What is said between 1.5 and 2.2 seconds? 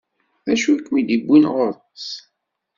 ɣur-s?